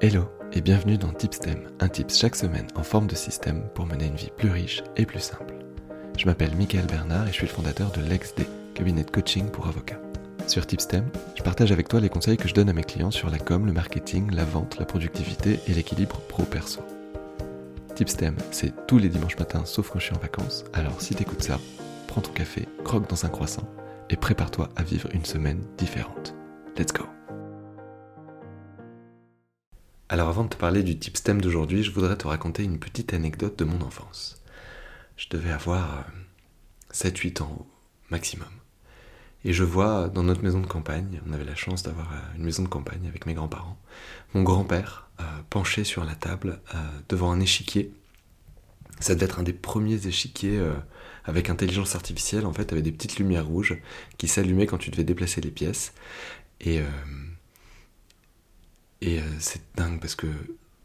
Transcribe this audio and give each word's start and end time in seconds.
Hello 0.00 0.28
et 0.52 0.60
bienvenue 0.60 0.96
dans 0.96 1.12
Tipstem, 1.12 1.66
un 1.80 1.88
tips 1.88 2.16
chaque 2.16 2.36
semaine 2.36 2.68
en 2.76 2.84
forme 2.84 3.08
de 3.08 3.16
système 3.16 3.68
pour 3.74 3.84
mener 3.84 4.06
une 4.06 4.14
vie 4.14 4.30
plus 4.36 4.48
riche 4.48 4.84
et 4.96 5.04
plus 5.04 5.18
simple. 5.18 5.56
Je 6.16 6.24
m'appelle 6.24 6.54
Michael 6.54 6.86
Bernard 6.86 7.26
et 7.26 7.30
je 7.30 7.34
suis 7.34 7.48
le 7.48 7.52
fondateur 7.52 7.90
de 7.90 8.00
l'EXD, 8.02 8.46
cabinet 8.74 9.02
de 9.02 9.10
coaching 9.10 9.50
pour 9.50 9.66
avocats. 9.66 10.00
Sur 10.46 10.68
Tipstem, 10.68 11.04
je 11.34 11.42
partage 11.42 11.72
avec 11.72 11.88
toi 11.88 11.98
les 11.98 12.10
conseils 12.10 12.36
que 12.36 12.46
je 12.46 12.54
donne 12.54 12.68
à 12.68 12.72
mes 12.72 12.84
clients 12.84 13.10
sur 13.10 13.28
la 13.28 13.40
com, 13.40 13.66
le 13.66 13.72
marketing, 13.72 14.30
la 14.32 14.44
vente, 14.44 14.78
la 14.78 14.84
productivité 14.84 15.58
et 15.66 15.74
l'équilibre 15.74 16.20
pro-perso. 16.28 16.80
Tipstem, 17.96 18.36
c'est 18.52 18.86
tous 18.86 18.98
les 18.98 19.08
dimanches 19.08 19.38
matins 19.38 19.64
sauf 19.64 19.90
quand 19.90 19.98
je 19.98 20.04
suis 20.04 20.14
en 20.14 20.20
vacances, 20.20 20.64
alors 20.74 21.00
si 21.00 21.16
t'écoutes 21.16 21.42
ça, 21.42 21.58
prends 22.06 22.20
ton 22.20 22.30
café, 22.30 22.68
croque 22.84 23.10
dans 23.10 23.26
un 23.26 23.30
croissant 23.30 23.68
et 24.10 24.16
prépare-toi 24.16 24.68
à 24.76 24.84
vivre 24.84 25.08
une 25.12 25.24
semaine 25.24 25.64
différente. 25.76 26.36
Let's 26.78 26.92
go 26.92 27.04
alors 30.08 30.28
avant 30.28 30.44
de 30.44 30.48
te 30.48 30.56
parler 30.56 30.82
du 30.82 30.98
tip 30.98 31.16
STEM 31.16 31.40
d'aujourd'hui, 31.40 31.82
je 31.82 31.90
voudrais 31.90 32.16
te 32.16 32.26
raconter 32.26 32.64
une 32.64 32.78
petite 32.78 33.12
anecdote 33.12 33.58
de 33.58 33.64
mon 33.64 33.82
enfance. 33.82 34.42
Je 35.16 35.26
devais 35.28 35.50
avoir 35.50 36.06
7-8 36.92 37.42
euh, 37.42 37.44
ans 37.44 37.66
maximum. 38.10 38.48
Et 39.44 39.52
je 39.52 39.64
vois 39.64 40.08
dans 40.08 40.22
notre 40.22 40.42
maison 40.42 40.60
de 40.60 40.66
campagne, 40.66 41.20
on 41.28 41.32
avait 41.32 41.44
la 41.44 41.54
chance 41.54 41.82
d'avoir 41.82 42.10
euh, 42.12 42.36
une 42.36 42.44
maison 42.44 42.62
de 42.62 42.68
campagne 42.68 43.06
avec 43.06 43.26
mes 43.26 43.34
grands-parents, 43.34 43.78
mon 44.32 44.42
grand-père 44.42 45.08
euh, 45.20 45.24
penché 45.50 45.84
sur 45.84 46.04
la 46.04 46.14
table 46.14 46.60
devant 47.08 47.30
un 47.30 47.40
échiquier. 47.40 47.92
Ça 49.00 49.14
devait 49.14 49.26
être 49.26 49.38
un 49.38 49.44
des 49.44 49.52
premiers 49.52 50.06
échiquiers 50.06 50.60
avec 51.24 51.50
intelligence 51.50 51.94
artificielle, 51.94 52.46
en 52.46 52.52
fait, 52.52 52.72
avec 52.72 52.82
des 52.82 52.90
petites 52.90 53.18
lumières 53.18 53.46
rouges 53.46 53.78
qui 54.16 54.26
s'allumaient 54.26 54.66
quand 54.66 54.78
tu 54.78 54.90
devais 54.90 55.04
déplacer 55.04 55.40
les 55.40 55.52
pièces. 55.52 55.92
Et 56.60 56.80
et 59.00 59.20
euh, 59.20 59.22
c'est 59.38 59.62
dingue 59.76 60.00
parce 60.00 60.14
que 60.14 60.26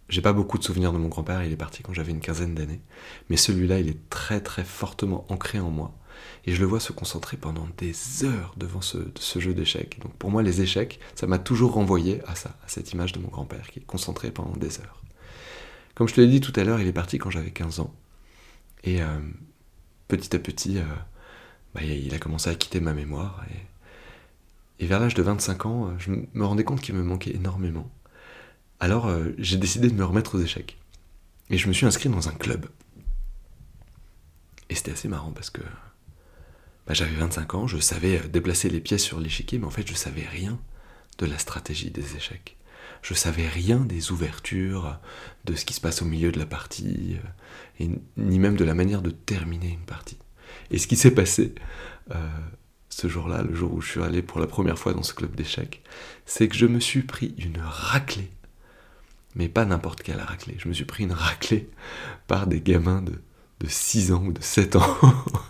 j'ai 0.10 0.22
pas 0.22 0.34
beaucoup 0.34 0.58
de 0.58 0.64
souvenirs 0.64 0.94
de 0.94 0.98
mon 0.98 1.08
grand-père, 1.08 1.44
il 1.44 1.52
est 1.52 1.58
parti 1.58 1.82
quand 1.82 1.94
j'avais 1.94 2.12
une 2.12 2.20
quinzaine 2.20 2.54
d'années. 2.54 2.82
Mais 3.30 3.38
celui-là, 3.38 3.80
il 3.80 3.90
est 3.90 4.10
très 4.10 4.42
très 4.42 4.64
fortement 4.64 5.26
ancré 5.30 5.60
en 5.60 5.72
moi. 5.72 5.94
Et 6.46 6.54
je 6.54 6.60
le 6.60 6.68
vois 6.68 6.80
se 6.80 6.92
concentrer 6.92 7.38
pendant 7.38 7.68
des 7.78 8.24
heures 8.24 8.54
devant 8.58 8.82
ce, 8.82 9.00
jeu 9.40 9.54
d'échecs. 9.54 10.00
Donc 10.02 10.14
pour 10.14 10.30
moi, 10.30 10.44
les 10.44 10.62
échecs, 10.62 11.00
ça 11.16 11.26
m'a 11.26 11.40
toujours 11.40 11.74
renvoyé 11.74 12.22
à 12.28 12.36
ça, 12.36 12.56
à 12.64 12.68
cette 12.68 12.92
image 12.92 13.14
de 13.14 13.20
mon 13.20 13.30
grand-père 13.30 13.68
qui 13.72 13.80
est 13.80 13.86
concentré 13.86 14.30
pendant 14.30 14.56
des 14.56 14.80
heures. 14.80 15.02
Comme 15.96 16.08
je 16.08 16.14
te 16.14 16.22
l'ai 16.22 16.28
dit 16.28 16.42
tout 16.42 16.54
à 16.56 16.64
l'heure, 16.64 16.80
il 16.80 16.88
est 16.88 16.94
parti 16.94 17.18
quand 17.18 17.30
j'avais 17.30 17.52
15 17.52 17.80
ans. 17.80 17.94
Et 18.84 19.02
euh, 19.02 19.20
petit 20.08 20.36
à 20.36 20.40
petit, 20.40 20.78
euh, 20.78 20.84
bah, 21.74 21.82
il 21.84 22.14
a 22.14 22.20
commencé 22.20 22.50
à 22.50 22.56
quitter 22.56 22.80
ma 22.80 22.94
mémoire. 22.94 23.44
Et, 24.80 24.84
et 24.84 24.88
vers 24.88 25.00
l'âge 25.00 25.14
de 25.14 25.24
25 25.24 25.66
ans, 25.66 25.94
je 25.98 26.12
me 26.12 26.46
rendais 26.46 26.64
compte 26.64 26.82
qu'il 26.82 26.96
me 26.96 27.04
manquait 27.04 27.36
énormément. 27.36 27.90
Alors 28.84 29.08
euh, 29.08 29.30
j'ai 29.38 29.56
décidé 29.56 29.88
de 29.88 29.94
me 29.94 30.04
remettre 30.04 30.36
aux 30.36 30.42
échecs. 30.42 30.78
Et 31.50 31.58
je 31.58 31.70
me 31.70 31.74
suis 31.74 31.86
inscrit 31.86 32.10
dans 32.10 32.28
un 32.28 32.34
club. 32.34 32.66
Et 34.70 34.76
c'était 34.76 34.92
assez 34.92 35.08
marrant 35.08 35.32
parce 35.32 35.50
que 35.50 35.62
bah, 36.86 36.94
j'avais 36.94 37.16
25 37.16 37.56
ans, 37.56 37.66
je 37.66 37.78
savais 37.78 38.20
euh, 38.20 38.28
déplacer 38.28 38.70
les 38.70 38.82
pièces 38.82 39.04
sur 39.04 39.22
l'échiquier, 39.22 39.58
mais 39.58 39.68
en 39.68 39.70
fait 39.70 39.88
je 39.88 39.94
savais 39.94 40.26
rien 40.30 40.60
de 41.18 41.26
la 41.26 41.38
stratégie 41.38 41.92
des 41.92 42.18
échecs. 42.18 42.58
Je 43.02 43.14
savais 43.14 43.48
rien 43.48 43.80
des 43.80 44.12
ouvertures, 44.12 45.00
de 45.46 45.56
ce 45.56 45.64
qui 45.64 45.74
se 45.74 45.80
passe 45.80 46.02
au 46.02 46.06
milieu 46.06 46.34
de 46.34 46.40
la 46.40 46.46
partie, 46.46 47.16
euh, 47.80 47.88
ni 48.18 48.38
même 48.38 48.58
de 48.58 48.66
la 48.66 48.74
manière 48.74 49.02
de 49.02 49.12
terminer 49.12 49.70
une 49.70 49.86
partie. 49.86 50.18
Et 50.72 50.78
ce 50.78 50.88
qui 50.88 50.98
s'est 50.98 51.12
passé 51.12 51.56
ce 52.90 53.08
jour-là, 53.08 53.44
le 53.44 53.56
jour 53.56 53.74
où 53.74 53.80
je 53.80 53.92
suis 53.92 54.04
allé 54.04 54.22
pour 54.22 54.42
la 54.42 54.48
première 54.48 54.78
fois 54.78 54.94
dans 54.94 55.04
ce 55.04 55.14
club 55.14 55.36
d'échecs, 55.36 55.82
c'est 56.26 56.50
que 56.50 56.56
je 56.56 56.66
me 56.66 56.82
suis 56.82 57.04
pris 57.04 57.34
une 57.38 57.62
raclée 57.62 58.30
mais 59.36 59.50
pas 59.50 59.66
n'importe 59.66 60.04
quelle 60.04 60.20
raclée. 60.20 60.56
Je 60.60 60.68
me 60.68 60.74
suis 60.74 60.86
pris 60.86 61.04
une 61.04 61.12
raclée 61.12 61.70
par 62.28 62.48
des 62.48 62.62
gamins 62.62 63.02
de, 63.02 63.14
de 63.60 63.68
6 63.68 64.12
ans 64.12 64.24
ou 64.26 64.32
de 64.32 64.42
7 64.42 64.76
ans 64.76 64.98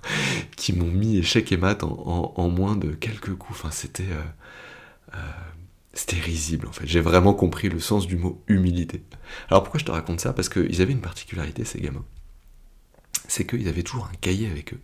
qui 0.55 0.73
m'ont 0.73 0.91
mis 0.91 1.17
échec 1.17 1.51
et 1.51 1.57
mat 1.57 1.83
en, 1.83 2.49
moins 2.49 2.75
de 2.75 2.91
quelques 2.91 3.35
coups. 3.35 3.59
Enfin, 3.59 3.71
c'était, 3.71 4.03
euh, 4.03 4.23
euh, 5.15 5.31
c'était 5.93 6.19
risible 6.19 6.67
en 6.67 6.71
fait. 6.71 6.87
J'ai 6.87 7.01
vraiment 7.01 7.33
compris 7.33 7.69
le 7.69 7.79
sens 7.79 8.07
du 8.07 8.17
mot 8.17 8.41
humilité. 8.47 9.03
Alors 9.49 9.63
pourquoi 9.63 9.79
je 9.79 9.85
te 9.85 9.91
raconte 9.91 10.21
ça? 10.21 10.33
Parce 10.33 10.49
qu'ils 10.49 10.81
avaient 10.81 10.93
une 10.93 11.01
particularité, 11.01 11.65
ces 11.65 11.81
gamins. 11.81 12.05
C'est 13.27 13.45
qu'ils 13.45 13.67
avaient 13.67 13.83
toujours 13.83 14.05
un 14.05 14.15
cahier 14.21 14.49
avec 14.49 14.73
eux. 14.73 14.81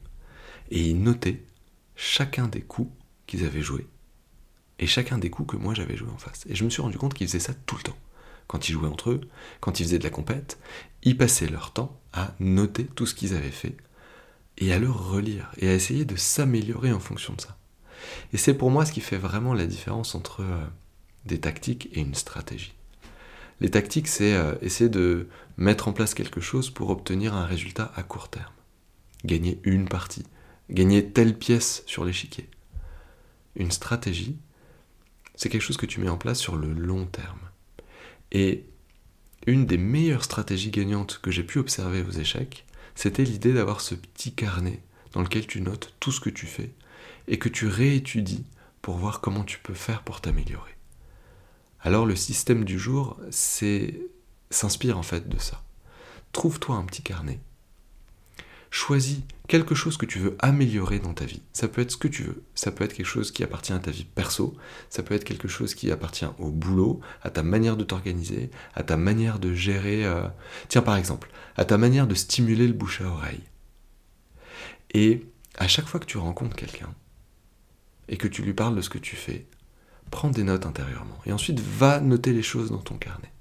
Et 0.71 0.81
ils 0.81 1.01
notaient 1.01 1.43
chacun 1.95 2.47
des 2.47 2.61
coups 2.61 2.91
qu'ils 3.27 3.45
avaient 3.45 3.61
joués. 3.61 3.87
Et 4.79 4.87
chacun 4.87 5.17
des 5.17 5.29
coups 5.29 5.51
que 5.51 5.57
moi 5.57 5.73
j'avais 5.73 5.97
joué 5.97 6.09
en 6.09 6.17
face. 6.17 6.45
Et 6.49 6.55
je 6.55 6.63
me 6.63 6.69
suis 6.69 6.81
rendu 6.81 6.97
compte 6.97 7.13
qu'ils 7.13 7.27
faisaient 7.27 7.39
ça 7.39 7.53
tout 7.53 7.75
le 7.75 7.83
temps 7.83 7.97
quand 8.49 8.67
ils 8.67 8.73
jouaient 8.73 8.89
entre 8.89 9.11
eux, 9.11 9.21
quand 9.59 9.79
ils 9.79 9.83
faisaient 9.83 9.99
de 9.99 10.03
la 10.03 10.09
compète, 10.09 10.57
ils 11.03 11.15
passaient 11.15 11.47
leur 11.47 11.71
temps 11.71 12.01
à 12.13 12.33
noter 12.39 12.85
tout 12.85 13.05
ce 13.05 13.13
qu'ils 13.13 13.35
avaient 13.35 13.51
fait 13.51 13.77
et 14.57 14.73
à 14.73 14.79
le 14.79 14.89
relire 14.89 15.51
et 15.59 15.69
à 15.69 15.73
essayer 15.75 16.03
de 16.03 16.15
s'améliorer 16.15 16.91
en 16.91 16.99
fonction 16.99 17.33
de 17.35 17.41
ça. 17.41 17.57
Et 18.33 18.37
c'est 18.37 18.55
pour 18.55 18.71
moi 18.71 18.85
ce 18.85 18.91
qui 18.91 19.01
fait 19.01 19.17
vraiment 19.17 19.53
la 19.53 19.67
différence 19.67 20.15
entre 20.15 20.41
euh, 20.41 20.65
des 21.25 21.39
tactiques 21.39 21.89
et 21.93 21.99
une 21.99 22.15
stratégie. 22.15 22.73
Les 23.61 23.69
tactiques, 23.69 24.07
c'est 24.07 24.33
euh, 24.33 24.55
essayer 24.61 24.89
de 24.89 25.27
mettre 25.57 25.87
en 25.87 25.93
place 25.93 26.15
quelque 26.15 26.41
chose 26.41 26.71
pour 26.71 26.89
obtenir 26.89 27.35
un 27.35 27.45
résultat 27.45 27.91
à 27.95 28.01
court 28.01 28.29
terme. 28.29 28.51
Gagner 29.25 29.59
une 29.63 29.87
partie, 29.87 30.25
gagner 30.71 31.11
telle 31.11 31.37
pièce 31.37 31.83
sur 31.85 32.03
l'échiquier. 32.03 32.49
Une 33.55 33.71
stratégie, 33.71 34.39
c'est 35.35 35.49
quelque 35.49 35.61
chose 35.61 35.77
que 35.77 35.85
tu 35.85 35.99
mets 35.99 36.09
en 36.09 36.17
place 36.17 36.39
sur 36.39 36.55
le 36.55 36.73
long 36.73 37.05
terme. 37.05 37.48
Et 38.31 38.65
une 39.47 39.65
des 39.65 39.77
meilleures 39.77 40.23
stratégies 40.23 40.71
gagnantes 40.71 41.19
que 41.21 41.31
j'ai 41.31 41.43
pu 41.43 41.59
observer 41.59 42.03
aux 42.03 42.11
échecs, 42.11 42.65
c'était 42.95 43.23
l'idée 43.23 43.53
d'avoir 43.53 43.81
ce 43.81 43.95
petit 43.95 44.33
carnet 44.33 44.81
dans 45.13 45.21
lequel 45.21 45.47
tu 45.47 45.61
notes 45.61 45.95
tout 45.99 46.11
ce 46.11 46.19
que 46.19 46.29
tu 46.29 46.45
fais 46.45 46.71
et 47.27 47.39
que 47.39 47.49
tu 47.49 47.67
réétudies 47.67 48.45
pour 48.81 48.97
voir 48.97 49.21
comment 49.21 49.43
tu 49.43 49.59
peux 49.59 49.73
faire 49.73 50.03
pour 50.03 50.21
t'améliorer. 50.21 50.75
Alors 51.81 52.05
le 52.05 52.15
système 52.15 52.65
du 52.65 52.77
jour, 52.77 53.19
s'inspire 54.49 54.97
en 54.97 55.03
fait 55.03 55.29
de 55.29 55.39
ça. 55.39 55.63
Trouve-toi 56.31 56.75
un 56.75 56.83
petit 56.83 57.01
carnet 57.01 57.39
choisis 58.71 59.19
quelque 59.47 59.73
chose 59.73 59.97
que 59.97 60.05
tu 60.05 60.19
veux 60.19 60.35
améliorer 60.39 60.99
dans 60.99 61.13
ta 61.13 61.25
vie. 61.25 61.41
Ça 61.53 61.67
peut 61.67 61.81
être 61.81 61.91
ce 61.91 61.97
que 61.97 62.07
tu 62.07 62.23
veux. 62.23 62.43
Ça 62.53 62.71
peut 62.71 62.83
être 62.83 62.93
quelque 62.93 63.05
chose 63.05 63.31
qui 63.31 63.43
appartient 63.43 63.73
à 63.73 63.79
ta 63.79 63.91
vie 63.91 64.05
perso. 64.05 64.55
Ça 64.89 65.01
peut 65.01 65.15
être 65.15 65.23
quelque 65.23 65.47
chose 65.47 65.73
qui 65.73 65.91
appartient 65.91 66.27
au 66.37 66.51
boulot, 66.51 67.01
à 67.23 67.31
ta 67.31 67.41
manière 67.41 67.75
de 67.75 67.83
t'organiser, 67.83 68.51
à 68.75 68.83
ta 68.83 68.95
manière 68.95 69.39
de 69.39 69.53
gérer. 69.53 70.05
Euh, 70.05 70.27
tiens, 70.67 70.83
par 70.83 70.97
exemple, 70.97 71.29
à 71.57 71.65
ta 71.65 71.77
manière 71.77 72.07
de 72.07 72.15
stimuler 72.15 72.67
le 72.67 72.73
bouche 72.73 73.01
à 73.01 73.05
oreille. 73.05 73.43
Et 74.93 75.25
à 75.57 75.67
chaque 75.67 75.87
fois 75.87 75.99
que 75.99 76.05
tu 76.05 76.17
rencontres 76.17 76.55
quelqu'un 76.55 76.93
et 78.07 78.17
que 78.17 78.27
tu 78.27 78.43
lui 78.43 78.53
parles 78.53 78.75
de 78.75 78.81
ce 78.81 78.89
que 78.89 78.97
tu 78.97 79.15
fais, 79.15 79.47
prends 80.11 80.29
des 80.29 80.43
notes 80.43 80.65
intérieurement. 80.65 81.19
Et 81.25 81.31
ensuite, 81.31 81.59
va 81.59 81.99
noter 81.99 82.33
les 82.33 82.43
choses 82.43 82.71
dans 82.71 82.77
ton 82.77 82.97
carnet. 82.97 83.31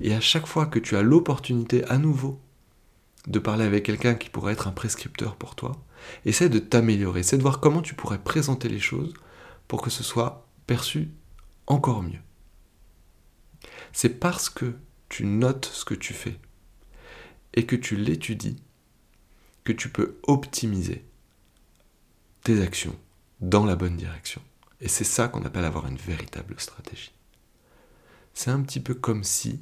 Et 0.00 0.14
à 0.14 0.20
chaque 0.20 0.46
fois 0.46 0.66
que 0.66 0.78
tu 0.78 0.96
as 0.96 1.02
l'opportunité 1.02 1.84
à 1.84 1.98
nouveau 1.98 2.40
de 3.26 3.38
parler 3.38 3.64
avec 3.64 3.84
quelqu'un 3.84 4.14
qui 4.14 4.30
pourrait 4.30 4.52
être 4.52 4.68
un 4.68 4.72
prescripteur 4.72 5.36
pour 5.36 5.54
toi. 5.54 5.72
Essaie 6.24 6.48
de 6.48 6.58
t'améliorer, 6.58 7.20
essaie 7.20 7.36
de 7.36 7.42
voir 7.42 7.60
comment 7.60 7.82
tu 7.82 7.94
pourrais 7.94 8.22
présenter 8.22 8.68
les 8.68 8.80
choses 8.80 9.14
pour 9.66 9.82
que 9.82 9.90
ce 9.90 10.02
soit 10.02 10.46
perçu 10.66 11.10
encore 11.66 12.02
mieux. 12.02 12.20
C'est 13.92 14.20
parce 14.20 14.48
que 14.48 14.74
tu 15.08 15.24
notes 15.24 15.66
ce 15.66 15.84
que 15.84 15.94
tu 15.94 16.14
fais 16.14 16.38
et 17.54 17.66
que 17.66 17.76
tu 17.76 17.96
l'étudies 17.96 18.62
que 19.64 19.72
tu 19.72 19.90
peux 19.90 20.18
optimiser 20.22 21.04
tes 22.42 22.62
actions 22.62 22.96
dans 23.40 23.66
la 23.66 23.76
bonne 23.76 23.96
direction. 23.96 24.40
Et 24.80 24.88
c'est 24.88 25.04
ça 25.04 25.28
qu'on 25.28 25.44
appelle 25.44 25.64
avoir 25.64 25.86
une 25.86 25.96
véritable 25.96 26.54
stratégie. 26.58 27.12
C'est 28.32 28.50
un 28.50 28.62
petit 28.62 28.80
peu 28.80 28.94
comme 28.94 29.24
si 29.24 29.60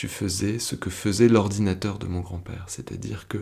tu 0.00 0.08
faisais 0.08 0.58
ce 0.58 0.76
que 0.76 0.88
faisait 0.88 1.28
l'ordinateur 1.28 1.98
de 1.98 2.06
mon 2.06 2.20
grand-père, 2.20 2.64
c'est-à-dire 2.68 3.28
que 3.28 3.36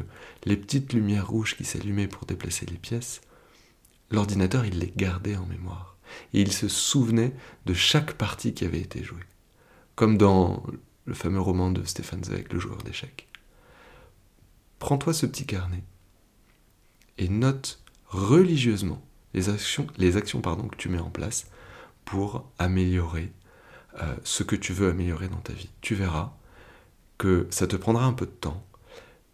les 0.45 0.57
petites 0.57 0.93
lumières 0.93 1.29
rouges 1.29 1.57
qui 1.57 1.65
s'allumaient 1.65 2.09
pour 2.09 2.27
déplacer 2.27 2.67
les 2.67 2.79
pièces, 2.79 3.21
l'ordinateur 4.11 4.67
il 4.67 4.81
les 4.81 4.93
gardait 4.97 5.37
en 5.37 5.47
mémoire, 5.47 5.97
et 6.35 6.41
il 6.41 6.53
se 6.53 6.67
souvenait 6.67 7.33
de 7.67 7.75
chaque 7.75 8.15
partie 8.15 8.55
qui 8.55 8.65
avait 8.65 8.81
été 8.81 9.05
jouée, 9.05 9.23
comme 9.95 10.19
dans 10.19 10.65
le 11.05 11.15
fameux 11.15 11.41
roman 11.41 11.71
de 11.71 11.85
Stéphane 11.85 12.25
Zweig, 12.25 12.53
le 12.53 12.59
joueur 12.59 12.79
d'échecs. 12.79 13.29
Prends-toi 14.81 15.15
ce 15.15 15.27
petit 15.27 15.47
carnet 15.47 15.85
et 17.19 17.29
note 17.29 17.81
religieusement 18.09 19.01
les 19.33 19.49
actions, 19.49 19.87
les 19.97 20.17
actions 20.17 20.41
que 20.41 20.77
tu 20.77 20.89
mets 20.89 20.99
en 20.99 21.11
place 21.11 21.47
pour 22.05 22.51
améliorer 22.59 23.31
euh, 24.03 24.17
ce 24.25 24.43
que 24.43 24.57
tu 24.57 24.73
veux 24.73 24.91
améliorer 24.91 25.29
dans 25.29 25.37
ta 25.39 25.53
vie. 25.53 25.71
Tu 25.83 25.95
verras, 25.95 26.33
que 27.19 27.47
ça 27.51 27.67
te 27.67 27.77
prendra 27.77 28.05
un 28.05 28.13
peu 28.13 28.27
de 28.27 28.31
temps, 28.31 28.65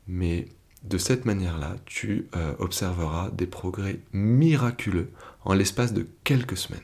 mais 0.07 0.49
de 0.83 0.99
cette 0.99 1.25
manière-là, 1.25 1.77
tu 1.87 2.29
euh, 2.37 2.55
observeras 2.59 3.31
des 3.31 3.47
progrès 3.47 4.01
miraculeux 4.13 5.11
en 5.45 5.55
l'espace 5.55 5.93
de 5.93 6.07
quelques 6.25 6.57
semaines. 6.57 6.81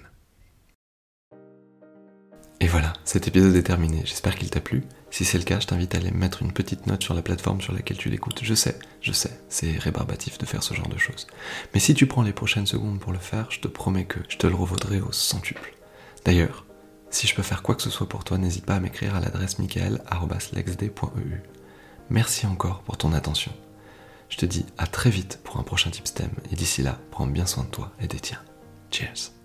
Et 2.62 2.66
voilà, 2.66 2.92
cet 3.04 3.26
épisode 3.26 3.56
est 3.56 3.62
terminé. 3.62 4.02
J'espère 4.04 4.36
qu'il 4.36 4.50
t'a 4.50 4.60
plu. 4.60 4.82
Si 5.10 5.24
c'est 5.24 5.38
le 5.38 5.44
cas, 5.44 5.60
je 5.60 5.66
t'invite 5.66 5.94
à 5.94 5.98
aller 5.98 6.10
mettre 6.10 6.42
une 6.42 6.52
petite 6.52 6.86
note 6.86 7.02
sur 7.02 7.14
la 7.14 7.22
plateforme 7.22 7.62
sur 7.62 7.72
laquelle 7.72 7.96
tu 7.96 8.10
l'écoutes. 8.10 8.40
Je 8.42 8.54
sais, 8.54 8.78
je 9.00 9.12
sais, 9.12 9.40
c'est 9.48 9.72
rébarbatif 9.78 10.36
de 10.36 10.44
faire 10.44 10.62
ce 10.62 10.74
genre 10.74 10.88
de 10.88 10.98
choses. 10.98 11.26
Mais 11.72 11.80
si 11.80 11.94
tu 11.94 12.06
prends 12.06 12.22
les 12.22 12.34
prochaines 12.34 12.66
secondes 12.66 13.00
pour 13.00 13.12
le 13.12 13.18
faire, 13.18 13.50
je 13.50 13.60
te 13.60 13.68
promets 13.68 14.04
que 14.04 14.20
je 14.28 14.36
te 14.36 14.46
le 14.46 14.54
revaudrai 14.54 15.00
au 15.00 15.10
centuple. 15.10 15.74
D'ailleurs, 16.26 16.66
si 17.10 17.26
je 17.26 17.34
peux 17.34 17.42
faire 17.42 17.62
quoi 17.62 17.74
que 17.74 17.82
ce 17.82 17.90
soit 17.90 18.08
pour 18.08 18.24
toi, 18.24 18.38
n'hésite 18.38 18.64
pas 18.66 18.76
à 18.76 18.80
m'écrire 18.80 19.14
à 19.14 19.20
l'adresse 19.20 19.58
michael.lexd.eu. 19.58 21.42
Merci 22.08 22.46
encore 22.46 22.82
pour 22.82 22.96
ton 22.96 23.12
attention. 23.12 23.52
Je 24.28 24.36
te 24.36 24.46
dis 24.46 24.64
à 24.78 24.86
très 24.86 25.10
vite 25.10 25.40
pour 25.42 25.58
un 25.58 25.62
prochain 25.62 25.90
Tipstem 25.90 26.30
et 26.52 26.56
d'ici 26.56 26.82
là, 26.82 26.98
prends 27.10 27.26
bien 27.26 27.46
soin 27.46 27.64
de 27.64 27.70
toi 27.70 27.92
et 28.00 28.06
des 28.06 28.20
tiens. 28.20 28.40
Cheers 28.90 29.39